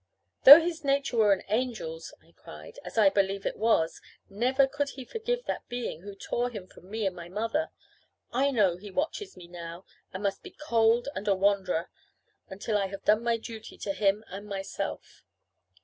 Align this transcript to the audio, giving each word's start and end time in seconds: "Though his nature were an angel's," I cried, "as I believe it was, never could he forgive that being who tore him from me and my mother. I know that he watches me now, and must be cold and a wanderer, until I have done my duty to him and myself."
"Though 0.45 0.59
his 0.59 0.83
nature 0.83 1.17
were 1.17 1.31
an 1.31 1.41
angel's," 1.41 2.11
I 2.23 2.31
cried, 2.35 2.79
"as 2.83 2.97
I 2.97 3.11
believe 3.11 3.45
it 3.45 3.55
was, 3.55 4.01
never 4.31 4.65
could 4.65 4.89
he 4.89 5.05
forgive 5.05 5.45
that 5.45 5.69
being 5.69 6.01
who 6.01 6.15
tore 6.15 6.49
him 6.49 6.65
from 6.65 6.89
me 6.89 7.05
and 7.05 7.15
my 7.15 7.29
mother. 7.29 7.69
I 8.33 8.49
know 8.49 8.73
that 8.73 8.81
he 8.81 8.89
watches 8.89 9.37
me 9.37 9.47
now, 9.47 9.85
and 10.11 10.23
must 10.23 10.41
be 10.41 10.49
cold 10.49 11.07
and 11.13 11.27
a 11.27 11.35
wanderer, 11.35 11.87
until 12.49 12.79
I 12.79 12.87
have 12.87 13.05
done 13.05 13.21
my 13.23 13.37
duty 13.37 13.77
to 13.77 13.93
him 13.93 14.23
and 14.27 14.47
myself." 14.47 15.23